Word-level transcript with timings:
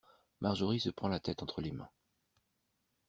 Marjorie 0.39 0.79
se 0.79 0.89
prend 0.89 1.09
la 1.09 1.19
tête 1.19 1.43
entre 1.43 1.61
les 1.61 1.69
mains. 1.71 1.91